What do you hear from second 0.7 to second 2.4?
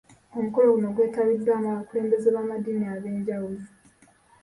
guno gwetabiddwamu abakulembeze